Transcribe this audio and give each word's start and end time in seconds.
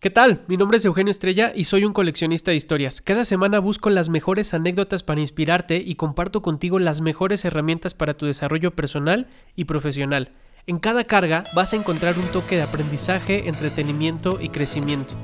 ¿Qué 0.00 0.10
tal? 0.10 0.42
Mi 0.46 0.56
nombre 0.56 0.76
es 0.76 0.84
Eugenio 0.84 1.10
Estrella 1.10 1.50
y 1.52 1.64
soy 1.64 1.84
un 1.84 1.92
coleccionista 1.92 2.52
de 2.52 2.56
historias. 2.56 3.00
Cada 3.00 3.24
semana 3.24 3.58
busco 3.58 3.90
las 3.90 4.08
mejores 4.08 4.54
anécdotas 4.54 5.02
para 5.02 5.20
inspirarte 5.20 5.82
y 5.84 5.96
comparto 5.96 6.40
contigo 6.40 6.78
las 6.78 7.00
mejores 7.00 7.44
herramientas 7.44 7.94
para 7.94 8.14
tu 8.14 8.24
desarrollo 8.24 8.70
personal 8.76 9.26
y 9.56 9.64
profesional. 9.64 10.30
En 10.68 10.78
cada 10.78 11.02
carga 11.02 11.42
vas 11.52 11.72
a 11.72 11.76
encontrar 11.76 12.16
un 12.16 12.26
toque 12.26 12.54
de 12.54 12.62
aprendizaje, 12.62 13.48
entretenimiento 13.48 14.38
y 14.40 14.50
crecimiento. 14.50 15.14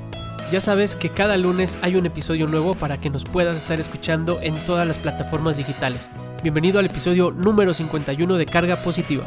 Ya 0.51 0.59
sabes 0.59 0.97
que 0.97 1.09
cada 1.09 1.37
lunes 1.37 1.77
hay 1.81 1.95
un 1.95 2.05
episodio 2.05 2.45
nuevo 2.45 2.75
para 2.75 2.99
que 2.99 3.09
nos 3.09 3.23
puedas 3.23 3.55
estar 3.55 3.79
escuchando 3.79 4.41
en 4.41 4.55
todas 4.65 4.85
las 4.85 4.97
plataformas 4.97 5.55
digitales. 5.55 6.09
Bienvenido 6.43 6.79
al 6.79 6.87
episodio 6.87 7.31
número 7.31 7.73
51 7.73 8.35
de 8.35 8.45
Carga 8.45 8.75
Positiva. 8.83 9.23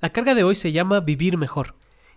La 0.00 0.10
carga 0.10 0.34
de 0.34 0.42
hoy 0.42 0.56
se 0.56 0.72
llama 0.72 0.98
Vivir 0.98 1.38
Mejor. 1.38 1.76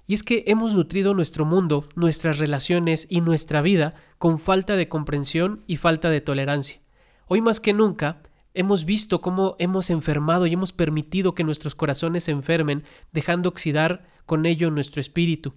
Y 0.10 0.14
es 0.14 0.24
que 0.24 0.46
hemos 0.48 0.74
nutrido 0.74 1.14
nuestro 1.14 1.44
mundo, 1.44 1.88
nuestras 1.96 2.40
relaciones 2.40 3.08
y 3.10 3.20
nuestra 3.20 3.62
vida 3.62 3.94
con 4.18 4.40
falta 4.40 4.78
de 4.78 4.88
comprensión 4.88 5.66
y 5.68 5.76
falta 5.76 6.10
de 6.10 6.22
tolerancia. 6.22 6.80
Hoy 7.28 7.42
más 7.42 7.60
que 7.60 7.74
nunca, 7.74 8.24
hemos 8.54 8.86
visto 8.86 9.20
cómo 9.20 9.58
hemos 9.60 9.90
enfermado 9.90 10.48
y 10.48 10.54
hemos 10.54 10.72
permitido 10.72 11.36
que 11.36 11.44
nuestros 11.44 11.76
corazones 11.76 12.24
se 12.24 12.32
enfermen, 12.32 12.86
dejando 13.12 13.50
oxidar 13.50 14.08
con 14.26 14.46
ello 14.46 14.72
nuestro 14.72 15.02
espíritu. 15.02 15.56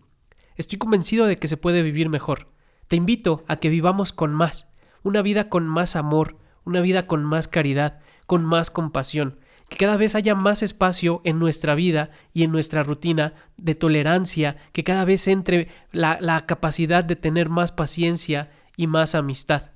Estoy 0.57 0.80
convencido 0.80 1.27
de 1.27 1.39
que 1.39 1.47
se 1.47 1.57
puede 1.57 1.85
vivir 1.85 2.09
mejor. 2.09 2.49
Te 2.89 2.97
invito 2.97 3.45
a 3.47 3.57
que 3.57 3.69
vivamos 3.69 4.13
con 4.13 4.35
más, 4.35 4.73
una 5.05 5.23
vida 5.23 5.49
con 5.49 5.69
más 5.69 5.95
amor, 5.95 6.39
una 6.65 6.80
vida 6.80 7.07
con 7.07 7.25
más 7.25 7.47
caridad, 7.47 8.01
con 8.27 8.45
más 8.45 8.73
compasión, 8.73 9.39
que 9.70 9.77
cada 9.77 9.97
vez 9.97 10.16
haya 10.16 10.34
más 10.34 10.65
espacio 10.65 11.23
en 11.24 11.38
nuestra 11.38 11.77
vida 11.77 12.10
y 12.34 12.42
en 12.42 12.51
nuestra 12.51 12.83
rutina 12.83 13.34
de 13.56 13.77
tolerancia, 13.77 14.56
que 14.73 14.83
cada 14.83 15.05
vez 15.05 15.29
entre 15.29 15.69
la, 15.93 16.45
capacidad 16.45 17.05
de 17.05 17.15
tener 17.15 17.48
más 17.48 17.70
paciencia 17.70 18.51
y 18.77 18.88
más 18.88 19.15
amistad. 19.15 19.70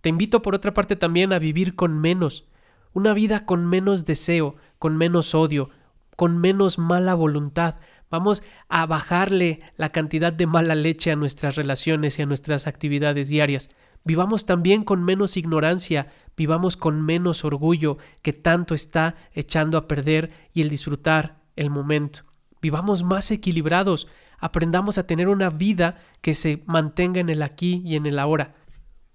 Te 0.00 0.08
invito 0.08 0.42
por 0.42 0.56
otra 0.56 0.74
parte 0.74 0.96
también 0.96 1.32
a 1.32 1.38
vivir 1.38 1.76
con 1.76 2.00
menos, 2.00 2.44
una 2.92 3.14
vida 3.14 3.46
con 3.46 3.66
menos 3.66 4.04
deseo, 4.04 4.56
con 4.80 4.96
menos 4.96 5.32
odio, 5.36 5.70
con 6.16 6.38
menos 6.38 6.78
mala 6.78 7.14
voluntad. 7.14 7.76
Vamos 8.10 8.42
a 8.68 8.84
bajarle 8.86 9.60
la 9.76 9.92
cantidad 9.92 10.32
de 10.32 10.48
mala 10.48 10.74
leche 10.74 11.12
a 11.12 11.16
nuestras 11.16 11.54
relaciones 11.54 12.18
y 12.18 12.22
a 12.22 12.26
nuestras 12.26 12.66
actividades 12.66 13.28
diarias. 13.28 13.70
Vivamos 14.04 14.46
también 14.46 14.84
con 14.84 15.04
menos 15.04 15.36
ignorancia, 15.36 16.10
vivamos 16.36 16.76
con 16.76 17.02
menos 17.02 17.44
orgullo 17.44 17.98
que 18.22 18.32
tanto 18.32 18.74
está 18.74 19.16
echando 19.32 19.76
a 19.76 19.86
perder 19.86 20.32
y 20.54 20.62
el 20.62 20.70
disfrutar 20.70 21.42
el 21.56 21.70
momento. 21.70 22.20
Vivamos 22.62 23.02
más 23.02 23.30
equilibrados, 23.30 24.08
aprendamos 24.38 24.98
a 24.98 25.06
tener 25.06 25.28
una 25.28 25.50
vida 25.50 26.00
que 26.22 26.34
se 26.34 26.62
mantenga 26.66 27.20
en 27.20 27.28
el 27.28 27.42
aquí 27.42 27.82
y 27.84 27.96
en 27.96 28.06
el 28.06 28.18
ahora, 28.18 28.54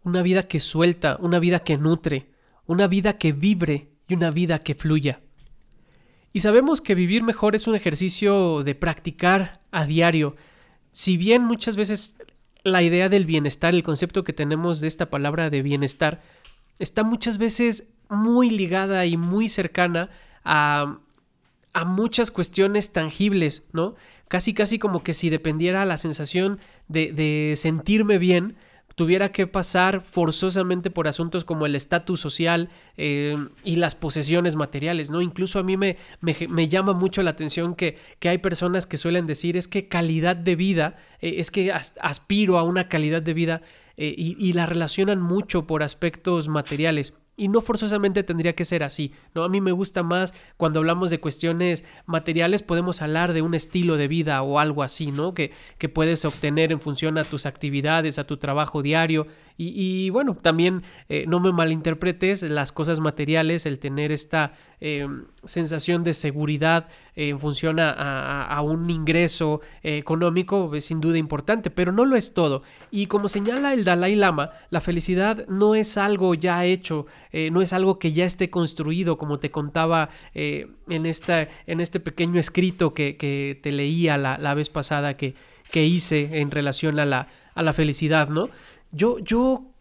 una 0.03 0.21
vida 0.21 0.43
que 0.43 0.59
suelta, 0.59 1.17
una 1.19 1.39
vida 1.39 1.59
que 1.59 1.77
nutre, 1.77 2.31
una 2.67 2.87
vida 2.87 3.17
que 3.17 3.31
vibre 3.31 3.89
y 4.07 4.13
una 4.13 4.29
vida 4.29 4.59
que 4.59 4.75
fluya. 4.75 5.21
Y 6.31 6.41
sabemos 6.41 6.81
que 6.81 6.95
vivir 6.95 7.23
mejor 7.23 7.55
es 7.55 7.65
un 7.65 7.75
ejercicio 7.75 8.61
de 8.63 8.75
practicar 8.75 9.61
a 9.71 9.85
diario. 9.85 10.35
Si 10.91 11.17
bien 11.17 11.43
muchas 11.43 11.75
veces 11.75 12.17
la 12.65 12.81
idea 12.81 13.07
del 13.09 13.25
bienestar, 13.25 13.73
el 13.75 13.83
concepto 13.83 14.23
que 14.23 14.33
tenemos 14.33 14.81
de 14.81 14.87
esta 14.87 15.09
palabra 15.09 15.49
de 15.49 15.61
bienestar, 15.61 16.23
está 16.79 17.03
muchas 17.03 17.37
veces 17.37 17.93
muy 18.09 18.49
ligada 18.49 19.05
y 19.05 19.17
muy 19.17 19.49
cercana 19.49 20.09
a, 20.43 20.97
a 21.73 21.85
muchas 21.85 22.31
cuestiones 22.31 22.91
tangibles, 22.91 23.67
¿no? 23.71 23.95
Casi, 24.27 24.55
casi 24.55 24.79
como 24.79 25.03
que 25.03 25.13
si 25.13 25.29
dependiera 25.29 25.85
la 25.85 25.99
sensación 25.99 26.59
de, 26.87 27.13
de 27.13 27.53
sentirme 27.55 28.17
bien, 28.17 28.57
tuviera 28.95 29.31
que 29.31 29.45
pasar 29.45 30.01
forzosamente 30.01 30.89
por 30.89 31.07
asuntos 31.07 31.43
como 31.43 31.65
el 31.65 31.75
estatus 31.75 32.21
social 32.21 32.69
eh, 32.97 33.35
y 33.63 33.75
las 33.75 33.93
posesiones 33.93 34.55
materiales, 34.55 35.09
¿no? 35.09 35.21
Incluso 35.21 35.59
a 35.59 35.63
mí 35.63 35.75
me, 35.75 35.97
me, 36.21 36.67
llama 36.69 36.93
mucho 36.93 37.21
la 37.21 37.31
atención 37.31 37.75
que, 37.75 37.97
que, 38.19 38.29
hay 38.29 38.37
personas 38.37 38.87
que 38.87 38.97
suelen 38.97 39.27
decir 39.27 39.57
es 39.57 39.67
que 39.67 39.89
calidad 39.89 40.37
de 40.37 40.55
vida, 40.55 40.95
eh, 41.19 41.35
es 41.37 41.51
que 41.51 41.71
aspiro 41.73 42.57
a 42.57 42.63
una 42.63 42.87
calidad 42.87 43.21
de 43.21 43.33
vida 43.33 43.61
eh, 43.97 44.15
y, 44.17 44.37
y 44.39 44.53
la 44.53 44.65
relacionan 44.65 45.21
mucho 45.21 45.67
por 45.67 45.83
aspectos 45.83 46.47
materiales. 46.47 47.13
Y 47.37 47.49
no 47.49 47.61
forzosamente 47.61 48.23
tendría 48.23 48.55
que 48.55 48.63
ser 48.63 48.83
así, 48.83 49.13
¿no? 49.33 49.43
A 49.43 49.49
mí 49.49 49.59
me 49.59 49.71
gusta 49.71 50.03
más 50.03 50.33
cuando 50.57 50.79
hablamos 50.79 51.09
de 51.09 51.19
cuestiones 51.19 51.85
materiales, 52.05 52.63
podemos 52.63 53.01
hablar 53.01 53.33
de 53.33 53.41
un 53.41 53.53
estilo 53.53 53.97
de 53.97 54.07
vida 54.07 54.41
o 54.41 54.59
algo 54.59 54.83
así, 54.83 55.11
¿no? 55.11 55.33
Que, 55.33 55.51
que 55.77 55.89
puedes 55.89 56.23
obtener 56.23 56.71
en 56.71 56.79
función 56.79 57.17
a 57.17 57.23
tus 57.23 57.45
actividades, 57.45 58.19
a 58.19 58.27
tu 58.27 58.37
trabajo 58.37 58.81
diario. 58.81 59.27
Y, 59.57 60.09
bueno, 60.09 60.35
también 60.35 60.83
eh, 61.07 61.23
no 61.27 61.39
me 61.39 61.53
malinterpretes 61.53 62.43
las 62.43 62.73
cosas 62.73 62.99
materiales, 62.99 63.65
el 63.65 63.79
tener 63.79 64.11
esta 64.11 64.53
em, 64.81 65.27
sensación 65.45 66.03
de 66.03 66.13
seguridad 66.13 66.89
eh, 66.89 67.04
en 67.15 67.39
función 67.39 67.79
a, 67.79 68.61
un 68.63 68.89
ingreso 68.89 69.61
eh, 69.83 69.97
económico 69.97 70.73
es 70.75 70.85
sin 70.85 71.01
duda 71.01 71.17
importante, 71.17 71.69
pero 71.69 71.91
no 71.91 72.05
lo 72.05 72.15
es 72.15 72.33
todo. 72.33 72.63
Y 72.91 73.07
como 73.07 73.27
señala 73.27 73.73
el 73.73 73.83
Dalai 73.83 74.15
Lama, 74.15 74.51
la 74.69 74.81
felicidad 74.81 75.47
no 75.47 75.75
es 75.75 75.97
algo 75.97 76.33
ya 76.35 76.65
hecho, 76.65 77.05
no 77.51 77.61
es 77.61 77.73
algo 77.73 77.99
que 77.99 78.13
ya 78.13 78.25
esté 78.25 78.49
construido, 78.49 79.17
como 79.17 79.39
te 79.39 79.51
contaba 79.51 80.09
en, 80.33 81.05
esta, 81.05 81.49
en 81.67 81.81
este 81.81 81.99
pequeño 81.99 82.39
escrito 82.39 82.93
que, 82.93 83.59
te 83.61 83.71
leía 83.71 84.17
la, 84.17 84.37
la 84.37 84.53
vez 84.53 84.69
pasada 84.69 85.17
que, 85.17 85.33
que 85.71 85.85
hice 85.85 86.39
en 86.39 86.51
relación 86.51 86.99
a 86.99 87.05
la, 87.05 87.27
a 87.53 87.63
la 87.63 87.73
felicidad, 87.73 88.29
¿no? 88.29 88.49
Yo, 88.91 89.19
yo 89.19 89.74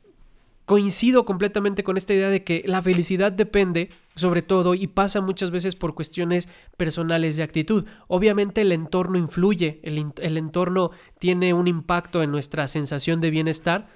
coincido 0.65 1.25
completamente 1.25 1.85
con 1.85 1.97
esta 1.97 2.15
idea 2.15 2.31
de 2.31 2.43
que 2.43 2.63
la 2.67 2.81
felicidad 2.81 3.33
depende 3.33 3.91
sobre 4.17 4.43
todo 4.43 4.75
y 4.75 4.87
pasa 4.87 5.21
muchas 5.21 5.51
veces 5.51 5.75
por 5.75 5.95
cuestiones 5.95 6.49
personales 6.77 7.37
de 7.37 7.43
actitud. 7.43 7.85
Obviamente 8.07 8.63
el 8.63 8.73
entorno 8.73 9.19
influye, 9.19 9.81
el, 9.83 10.37
entorno 10.37 10.91
tiene 11.19 11.53
un 11.53 11.67
impacto 11.67 12.23
en 12.23 12.31
nuestra 12.31 12.69
sensación 12.69 13.21
de 13.21 13.31
bienestar, 13.31 13.89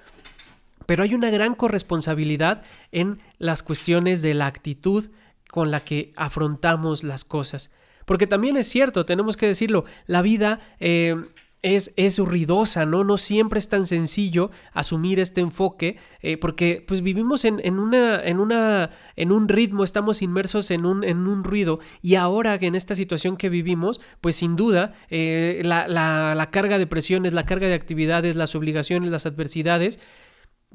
pero 0.85 1.03
hay 1.03 1.15
una 1.15 1.29
gran 1.29 1.55
corresponsabilidad 1.55 2.63
en 2.91 3.19
las 3.37 3.63
cuestiones 3.63 4.21
de 4.21 4.33
la 4.33 4.47
actitud 4.47 5.09
con 5.49 5.71
la 5.71 5.79
que 5.79 6.13
afrontamos 6.15 7.03
las 7.03 7.23
cosas. 7.23 7.73
Porque 8.05 8.27
también 8.27 8.57
es 8.57 8.67
cierto, 8.67 9.05
tenemos 9.05 9.37
que 9.37 9.47
decirlo, 9.47 9.85
la 10.05 10.21
vida... 10.21 10.59
Eh, 10.79 11.15
es, 11.61 11.93
es, 11.97 12.19
ruidosa, 12.19 12.85
¿no? 12.85 13.03
No 13.03 13.17
siempre 13.17 13.59
es 13.59 13.69
tan 13.69 13.85
sencillo 13.85 14.51
asumir 14.73 15.19
este 15.19 15.41
enfoque, 15.41 15.97
eh, 16.21 16.37
porque 16.37 16.83
pues 16.87 17.01
vivimos 17.01 17.43
en, 17.45 17.59
en, 17.63 17.79
una, 17.79 18.23
en, 18.23 18.39
una, 18.39 18.91
en 19.15 19.31
un 19.31 19.49
ritmo, 19.49 19.83
estamos 19.83 20.21
inmersos 20.21 20.71
en 20.71 20.85
un, 20.85 21.03
en 21.03 21.27
un 21.27 21.43
ruido, 21.43 21.79
y 22.01 22.15
ahora 22.15 22.55
en 22.55 22.75
esta 22.75 22.95
situación 22.95 23.35
que 23.35 23.49
vivimos, 23.49 23.99
pues 24.21 24.37
sin 24.37 24.55
duda, 24.55 24.93
eh, 25.09 25.61
la, 25.63 25.87
la, 25.87 26.33
la 26.35 26.49
carga 26.49 26.77
de 26.77 26.87
presiones, 26.87 27.33
la 27.33 27.45
carga 27.45 27.67
de 27.67 27.73
actividades, 27.73 28.35
las 28.35 28.55
obligaciones, 28.55 29.09
las 29.09 29.25
adversidades, 29.25 29.99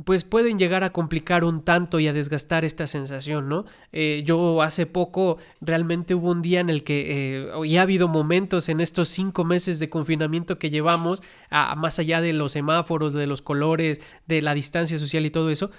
pues 0.02 0.24
pueden 0.24 0.58
llegar 0.58 0.82
a 0.82 0.90
complicar 0.90 1.44
un 1.44 1.62
tanto 1.62 2.00
y 2.00 2.08
a 2.08 2.12
desgastar 2.12 2.64
esta 2.64 2.88
sensación, 2.88 3.48
¿no? 3.48 3.64
Eh, 3.92 4.22
yo 4.26 4.60
hace 4.60 4.86
poco 4.86 5.38
realmente 5.60 6.16
hubo 6.16 6.32
un 6.32 6.42
día 6.42 6.58
en 6.58 6.68
el 6.68 6.82
que, 6.82 7.44
eh, 7.46 7.50
y 7.64 7.76
ha 7.76 7.82
habido 7.82 8.08
momentos 8.08 8.68
en 8.68 8.80
estos 8.80 9.08
cinco 9.08 9.44
meses 9.44 9.78
de 9.78 9.90
confinamiento 9.90 10.58
que 10.58 10.70
llevamos, 10.70 11.22
a, 11.48 11.76
más 11.76 12.00
allá 12.00 12.20
de 12.20 12.32
los 12.32 12.52
semáforos, 12.52 13.12
de 13.12 13.28
los 13.28 13.40
colores, 13.40 14.00
de 14.26 14.42
la 14.42 14.54
distancia 14.54 14.98
social 14.98 15.26
y 15.26 15.30
todo 15.30 15.50
eso, 15.50 15.70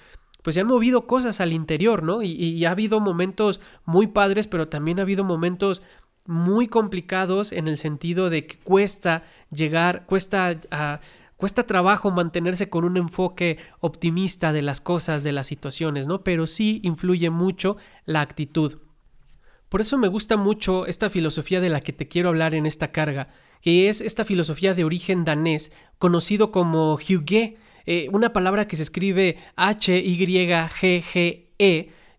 pues 0.44 0.54
se 0.54 0.62
han 0.62 0.68
movido 0.68 1.08
cosas 1.08 1.42
al 1.42 1.52
interior, 1.52 2.04
¿no? 2.04 2.22
Y, 2.22 2.64
ha 2.66 2.72
habido 2.72 3.02
momentos 3.02 3.60
muy 3.84 4.08
padres, 4.08 4.48
pero 4.48 4.70
también 4.70 5.00
ha 5.00 5.02
habido 5.02 5.24
momentos 5.26 5.82
muy 6.26 6.68
complicados 6.68 7.52
en 7.52 7.68
el 7.68 7.78
sentido 7.78 8.30
de 8.30 8.46
que 8.48 8.60
cuesta 8.60 9.24
llegar, 9.52 10.06
cuesta 10.06 10.60
a 10.72 11.00
Cuesta 11.38 11.66
trabajo 11.66 12.12
mantenerse 12.12 12.70
con 12.70 12.86
un 12.86 12.98
enfoque 12.98 13.58
optimista 13.82 14.54
de 14.54 14.62
las 14.62 14.80
cosas, 14.80 15.24
de 15.24 15.34
las 15.34 15.48
situaciones, 15.48 16.08
¿no? 16.08 16.24
Pero 16.24 16.48
sí 16.48 16.80
influye 16.84 17.30
mucho 17.30 17.76
la 18.06 18.22
actitud. 18.22 18.78
Por 19.68 19.82
eso 19.82 19.98
me 19.98 20.08
gusta 20.08 20.38
mucho 20.38 20.86
esta 20.86 21.10
filosofía 21.10 21.60
de 21.60 21.70
la 21.70 21.82
que 21.82 21.92
te 21.92 22.08
quiero 22.08 22.30
hablar 22.30 22.54
en 22.54 22.66
esta 22.66 22.94
carga, 22.94 23.28
que 23.62 23.90
es 23.90 24.00
esta 24.00 24.24
filosofía 24.24 24.74
de 24.74 24.86
origen 24.86 25.26
danés, 25.26 25.74
conocido 25.98 26.52
como 26.52 26.98
Hygge, 26.98 27.58
eh, 27.86 28.08
una 28.12 28.32
palabra 28.32 28.68
que 28.68 28.78
se 28.78 28.84
escribe 28.84 29.38
H-Y-G-G-E, 29.58 30.70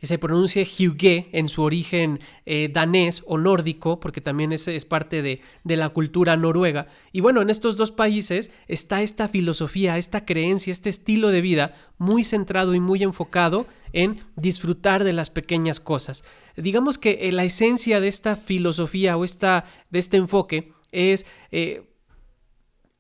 se 0.07 0.19
pronuncia 0.19 0.65
Hygge 0.65 1.29
en 1.33 1.49
su 1.49 1.63
origen 1.63 2.21
eh, 2.45 2.69
danés 2.73 3.23
o 3.27 3.39
nórdico, 3.39 4.01
porque 4.01 4.21
también 4.21 4.53
es, 4.53 4.69
es 4.69 4.85
parte 4.85 5.23
de, 5.23 5.41
de, 5.65 5.77
la 5.77 5.91
cultura 5.91 6.37
noruega. 6.37 6.89
Y 7.13 7.21
bueno, 7.21 7.43
en 7.43 7.51
estos 7.51 7.77
dos 7.77 7.93
países 7.93 8.53
está 8.69 9.03
esta 9.03 9.29
filosofía, 9.29 9.99
esta 9.99 10.25
creencia, 10.25 10.73
este 10.73 10.91
estilo 10.91 11.29
de 11.29 11.41
vida 11.41 11.75
muy 11.99 12.25
centrado 12.25 12.75
y 12.75 12.81
muy 12.81 13.03
enfocado 13.03 13.67
en 13.93 14.21
disfrutar 14.37 15.05
de 15.05 15.13
las 15.13 15.31
pequeñas 15.31 15.81
cosas. 15.81 16.25
Digamos 16.57 16.99
que 16.99 17.29
eh, 17.29 17.33
la 17.33 17.45
esencia 17.45 18.01
de 18.01 18.09
esta 18.09 18.37
filosofía 18.37 19.17
o 19.17 19.25
esta, 19.25 19.65
de 19.91 19.99
este 19.99 20.17
enfoque 20.17 20.73
es... 20.93 21.27
Eh, 21.51 21.85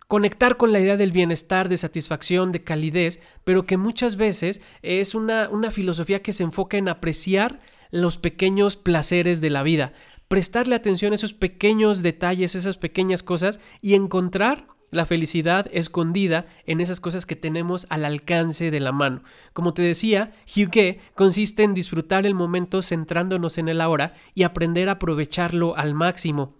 conectar 0.08 0.56
con 0.56 0.72
la 0.72 0.80
idea 0.80 0.96
del 0.96 1.12
bienestar, 1.12 1.68
de 1.68 1.76
satisfacción, 1.76 2.52
de 2.52 2.62
calidez, 2.62 3.20
pero 3.44 3.64
que 3.64 3.76
muchas 3.76 4.16
veces 4.16 4.62
es 4.82 5.14
una, 5.14 5.48
una 5.48 5.70
filosofía 5.70 6.22
que 6.22 6.32
se 6.32 6.44
enfoca 6.44 6.76
en 6.76 6.88
apreciar 6.88 7.60
los 7.90 8.18
pequeños 8.18 8.76
placeres 8.76 9.40
de 9.40 9.50
la 9.50 9.62
vida, 9.62 9.92
prestarle 10.28 10.74
atención 10.74 11.12
a 11.12 11.16
esos 11.16 11.34
pequeños 11.34 12.02
detalles, 12.02 12.54
esas 12.54 12.78
pequeñas 12.78 13.22
cosas 13.22 13.60
y 13.80 13.94
encontrar 13.94 14.68
la 14.90 15.06
felicidad 15.06 15.68
escondida 15.72 16.46
en 16.64 16.80
esas 16.80 17.00
cosas 17.00 17.26
que 17.26 17.36
tenemos 17.36 17.86
al 17.90 18.04
alcance 18.04 18.70
de 18.70 18.80
la 18.80 18.92
mano. 18.92 19.22
Como 19.52 19.74
te 19.74 19.82
decía, 19.82 20.32
Huguet 20.54 21.00
consiste 21.14 21.64
en 21.64 21.74
disfrutar 21.74 22.26
el 22.26 22.34
momento 22.34 22.82
centrándonos 22.82 23.58
en 23.58 23.68
el 23.68 23.80
ahora 23.80 24.14
y 24.34 24.44
aprender 24.44 24.88
a 24.88 24.92
aprovecharlo 24.92 25.76
al 25.76 25.94
máximo. 25.94 26.54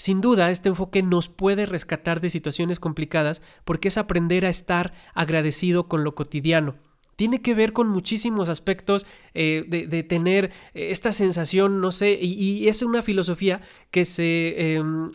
Sin 0.00 0.22
duda, 0.22 0.50
este 0.50 0.70
enfoque 0.70 1.02
nos 1.02 1.28
puede 1.28 1.66
rescatar 1.66 2.22
de 2.22 2.30
situaciones 2.30 2.80
complicadas 2.80 3.42
porque 3.66 3.88
es 3.88 3.98
aprender 3.98 4.46
a 4.46 4.48
estar 4.48 4.94
agradecido 5.12 5.88
con 5.88 6.04
lo 6.04 6.14
cotidiano. 6.14 6.76
Tiene 7.16 7.42
que 7.42 7.52
ver 7.52 7.74
con 7.74 7.90
muchísimos 7.90 8.48
aspectos 8.48 9.04
eh, 9.34 9.66
de, 9.68 10.02
tener 10.02 10.52
eh, 10.72 10.88
esta 10.90 11.12
sensación, 11.12 11.82
no 11.82 11.92
sé, 11.92 12.18
y, 12.18 12.66
es 12.66 12.80
una 12.82 13.02
filosofía 13.02 13.60
que 13.90 14.06
se... 14.06 14.72
Em, 14.76 15.10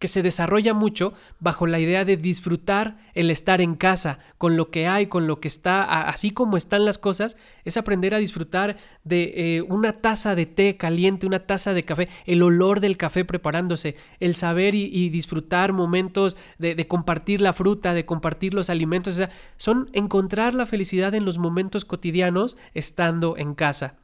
que 0.00 0.08
se 0.08 0.22
desarrolla 0.22 0.72
mucho 0.72 1.12
bajo 1.40 1.66
la 1.66 1.78
idea 1.78 2.06
de 2.06 2.16
disfrutar 2.16 2.96
el 3.12 3.30
estar 3.30 3.60
en 3.60 3.74
casa, 3.74 4.18
con 4.38 4.56
lo 4.56 4.70
que 4.70 4.88
hay, 4.88 5.08
con 5.08 5.26
lo 5.26 5.40
que 5.40 5.48
está, 5.48 6.08
así 6.08 6.30
como 6.30 6.56
están 6.56 6.86
las 6.86 6.96
cosas, 6.96 7.36
es 7.66 7.76
aprender 7.76 8.14
a 8.14 8.18
disfrutar 8.18 8.78
de 9.04 9.32
eh, 9.36 9.62
una 9.62 9.92
taza 10.00 10.34
de 10.34 10.46
té 10.46 10.78
caliente, 10.78 11.26
una 11.26 11.40
taza 11.40 11.74
de 11.74 11.84
café, 11.84 12.08
el 12.24 12.42
olor 12.42 12.80
del 12.80 12.96
café 12.96 13.26
preparándose, 13.26 13.94
el 14.20 14.36
saber 14.36 14.74
y, 14.74 15.10
disfrutar 15.10 15.74
momentos 15.74 16.36
de, 16.58 16.74
de, 16.74 16.86
compartir 16.88 17.42
la 17.42 17.52
fruta, 17.52 17.92
de 17.92 18.06
compartir 18.06 18.54
los 18.54 18.70
alimentos, 18.70 19.14
o 19.14 19.16
sea, 19.18 19.30
son 19.58 19.90
encontrar 19.92 20.54
la 20.54 20.64
felicidad 20.64 21.14
en 21.14 21.26
los 21.26 21.36
momentos 21.36 21.84
cotidianos 21.84 22.56
estando 22.72 23.36
en 23.36 23.54
casa. 23.54 23.98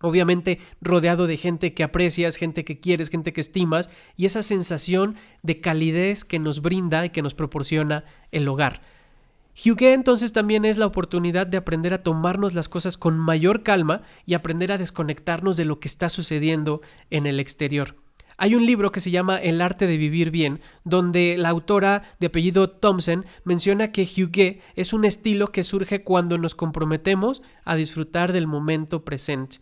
Obviamente 0.00 0.60
rodeado 0.80 1.26
de 1.26 1.36
gente 1.36 1.74
que 1.74 1.82
aprecias, 1.82 2.36
gente 2.36 2.64
que 2.64 2.80
quieres, 2.80 3.10
gente 3.10 3.32
que 3.32 3.40
estimas 3.40 3.90
y 4.16 4.24
esa 4.26 4.42
sensación 4.42 5.16
de 5.42 5.60
calidez 5.60 6.24
que 6.24 6.38
nos 6.38 6.62
brinda 6.62 7.04
y 7.04 7.10
que 7.10 7.22
nos 7.22 7.34
proporciona 7.34 8.04
el 8.32 8.48
hogar. 8.48 8.80
Huguet 9.62 9.92
entonces 9.92 10.32
también 10.32 10.64
es 10.64 10.78
la 10.78 10.86
oportunidad 10.86 11.46
de 11.46 11.58
aprender 11.58 11.92
a 11.92 12.02
tomarnos 12.02 12.54
las 12.54 12.68
cosas 12.68 12.96
con 12.96 13.18
mayor 13.18 13.62
calma 13.62 14.02
y 14.24 14.32
aprender 14.32 14.72
a 14.72 14.78
desconectarnos 14.78 15.58
de 15.58 15.66
lo 15.66 15.80
que 15.80 15.88
está 15.88 16.08
sucediendo 16.08 16.80
en 17.10 17.26
el 17.26 17.38
exterior. 17.40 17.94
Hay 18.38 18.54
un 18.54 18.64
libro 18.64 18.90
que 18.90 19.00
se 19.00 19.10
llama 19.10 19.36
El 19.36 19.60
arte 19.60 19.86
de 19.86 19.98
vivir 19.98 20.30
bien, 20.30 20.60
donde 20.84 21.36
la 21.36 21.50
autora 21.50 22.14
de 22.20 22.28
apellido 22.28 22.70
Thompson 22.70 23.26
menciona 23.44 23.92
que 23.92 24.04
Huguet 24.04 24.62
es 24.76 24.94
un 24.94 25.04
estilo 25.04 25.52
que 25.52 25.62
surge 25.62 26.04
cuando 26.04 26.38
nos 26.38 26.54
comprometemos 26.54 27.42
a 27.66 27.74
disfrutar 27.74 28.32
del 28.32 28.46
momento 28.46 29.04
presente. 29.04 29.58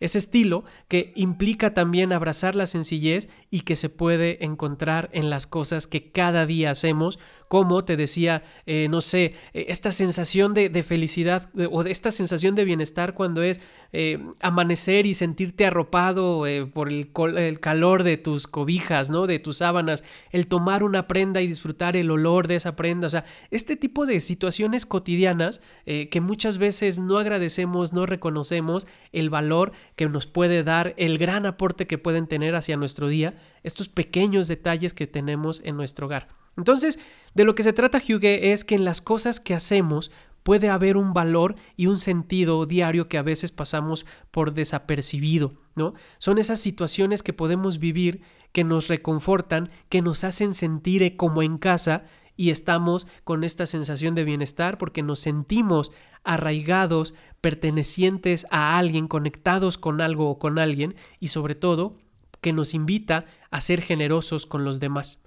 Ese 0.00 0.18
estilo 0.18 0.64
que 0.88 1.12
implica 1.16 1.74
también 1.74 2.12
abrazar 2.12 2.54
la 2.54 2.66
sencillez 2.66 3.28
y 3.50 3.60
que 3.60 3.76
se 3.76 3.88
puede 3.88 4.44
encontrar 4.44 5.08
en 5.12 5.30
las 5.30 5.46
cosas 5.46 5.86
que 5.86 6.10
cada 6.10 6.46
día 6.46 6.70
hacemos 6.70 7.18
como 7.48 7.84
te 7.84 7.96
decía, 7.96 8.42
eh, 8.66 8.88
no 8.90 9.00
sé, 9.00 9.34
eh, 9.54 9.66
esta 9.68 9.92
sensación 9.92 10.54
de, 10.54 10.82
felicidad 10.82 11.48
o 11.70 11.84
de 11.84 11.90
esta 11.90 12.10
sensación 12.10 12.54
de 12.54 12.64
bienestar 12.64 13.14
cuando 13.14 13.42
es 13.42 13.60
eh, 13.92 14.18
amanecer 14.40 15.06
y 15.06 15.14
sentirte 15.14 15.66
arropado 15.66 16.44
por 16.72 16.88
el, 16.88 17.10
el, 17.36 17.60
calor 17.60 18.02
de 18.02 18.16
tus 18.16 18.46
cobijas, 18.46 19.10
¿no? 19.10 19.26
De 19.26 19.38
tus 19.38 19.58
sábanas, 19.58 20.04
el 20.30 20.46
tomar 20.46 20.82
una 20.82 21.06
prenda 21.06 21.40
y 21.40 21.46
disfrutar 21.46 21.96
el 21.96 22.10
olor 22.10 22.48
de 22.48 22.56
esa 22.56 22.76
prenda, 22.76 23.06
o 23.06 23.10
sea, 23.10 23.24
este 23.50 23.76
tipo 23.76 24.06
de 24.06 24.20
situaciones 24.20 24.86
cotidianas 24.86 25.62
que 25.84 26.20
muchas 26.20 26.58
veces 26.58 26.98
no 26.98 27.18
agradecemos, 27.18 27.92
no 27.92 28.06
reconocemos 28.06 28.86
el 29.12 29.30
valor 29.30 29.72
que 29.94 30.08
nos 30.08 30.26
puede 30.26 30.62
dar, 30.62 30.94
el 30.96 31.18
gran 31.18 31.46
aporte 31.46 31.86
que 31.86 31.98
pueden 31.98 32.26
tener 32.26 32.54
hacia 32.54 32.76
nuestro 32.76 33.08
día, 33.08 33.34
estos 33.62 33.88
pequeños 33.88 34.48
detalles 34.48 34.94
que 34.94 35.06
tenemos 35.06 35.60
en 35.64 35.76
nuestro 35.76 36.06
hogar. 36.06 36.45
Entonces, 36.56 36.98
de 37.34 37.44
lo 37.44 37.54
que 37.54 37.62
se 37.62 37.72
trata 37.72 37.98
Huguet 37.98 38.44
es 38.44 38.64
que 38.64 38.74
en 38.74 38.84
las 38.84 39.00
cosas 39.00 39.40
que 39.40 39.54
hacemos 39.54 40.10
puede 40.42 40.68
haber 40.68 40.96
un 40.96 41.12
valor 41.12 41.56
y 41.76 41.86
un 41.86 41.98
sentido 41.98 42.66
diario 42.66 43.08
que 43.08 43.18
a 43.18 43.22
veces 43.22 43.50
pasamos 43.50 44.06
por 44.30 44.54
desapercibido, 44.54 45.54
¿no? 45.74 45.94
Son 46.18 46.38
esas 46.38 46.60
situaciones 46.60 47.24
que 47.24 47.32
podemos 47.32 47.80
vivir 47.80 48.22
que 48.52 48.62
nos 48.62 48.86
reconfortan, 48.86 49.70
que 49.88 50.02
nos 50.02 50.22
hacen 50.22 50.54
sentir 50.54 51.16
como 51.16 51.42
en 51.42 51.58
casa 51.58 52.04
y 52.36 52.50
estamos 52.50 53.08
con 53.24 53.42
esta 53.42 53.66
sensación 53.66 54.14
de 54.14 54.24
bienestar 54.24 54.78
porque 54.78 55.02
nos 55.02 55.18
sentimos 55.18 55.90
arraigados, 56.22 57.14
pertenecientes 57.40 58.46
a 58.50 58.78
alguien, 58.78 59.08
conectados 59.08 59.78
con 59.78 60.00
algo 60.00 60.30
o 60.30 60.38
con 60.38 60.58
alguien 60.58 60.94
y 61.18 61.28
sobre 61.28 61.54
todo 61.54 61.98
que 62.40 62.52
nos 62.52 62.72
invita 62.72 63.24
a 63.50 63.60
ser 63.60 63.82
generosos 63.82 64.46
con 64.46 64.64
los 64.64 64.78
demás. 64.78 65.24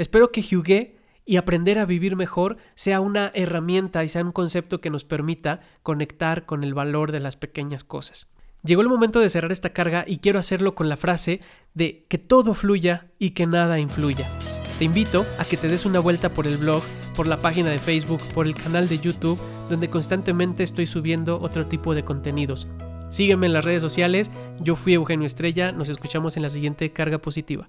Espero 0.00 0.32
que 0.32 0.40
Huguet 0.40 0.96
y 1.26 1.36
aprender 1.36 1.78
a 1.78 1.84
vivir 1.84 2.16
mejor 2.16 2.56
sea 2.74 3.02
una 3.02 3.30
herramienta 3.34 4.02
y 4.02 4.08
sea 4.08 4.24
un 4.24 4.32
concepto 4.32 4.80
que 4.80 4.88
nos 4.88 5.04
permita 5.04 5.60
conectar 5.82 6.46
con 6.46 6.64
el 6.64 6.72
valor 6.72 7.12
de 7.12 7.20
las 7.20 7.36
pequeñas 7.36 7.84
cosas. 7.84 8.26
Llegó 8.64 8.80
el 8.80 8.88
momento 8.88 9.20
de 9.20 9.28
cerrar 9.28 9.52
esta 9.52 9.74
carga 9.74 10.06
y 10.08 10.16
quiero 10.16 10.38
hacerlo 10.38 10.74
con 10.74 10.88
la 10.88 10.96
frase 10.96 11.42
de 11.74 12.06
que 12.08 12.16
todo 12.16 12.54
fluya 12.54 13.08
y 13.18 13.32
que 13.32 13.44
nada 13.44 13.78
influya. 13.78 14.26
Te 14.78 14.86
invito 14.86 15.26
a 15.38 15.44
que 15.44 15.58
te 15.58 15.68
des 15.68 15.84
una 15.84 16.00
vuelta 16.00 16.30
por 16.30 16.46
el 16.46 16.56
blog, 16.56 16.82
por 17.14 17.26
la 17.26 17.38
página 17.38 17.68
de 17.68 17.78
Facebook, 17.78 18.22
por 18.32 18.46
el 18.46 18.54
canal 18.54 18.88
de 18.88 19.00
YouTube, 19.00 19.38
donde 19.68 19.90
constantemente 19.90 20.62
estoy 20.62 20.86
subiendo 20.86 21.42
otro 21.42 21.66
tipo 21.66 21.94
de 21.94 22.06
contenidos. 22.06 22.68
Sígueme 23.10 23.48
en 23.48 23.52
las 23.52 23.66
redes 23.66 23.82
sociales, 23.82 24.30
yo 24.60 24.76
fui 24.76 24.94
Eugenio 24.94 25.26
Estrella, 25.26 25.72
nos 25.72 25.90
escuchamos 25.90 26.38
en 26.38 26.42
la 26.42 26.48
siguiente 26.48 26.90
carga 26.90 27.18
positiva. 27.18 27.66